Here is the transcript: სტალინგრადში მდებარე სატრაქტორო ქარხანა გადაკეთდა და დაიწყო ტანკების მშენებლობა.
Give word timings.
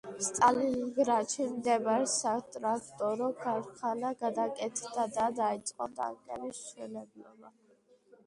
სტალინგრადში 0.25 1.43
მდებარე 1.49 2.05
სატრაქტორო 2.13 3.27
ქარხანა 3.43 4.11
გადაკეთდა 4.23 5.05
და 5.19 5.27
დაიწყო 5.41 5.89
ტანკების 5.99 6.63
მშენებლობა. 6.63 7.53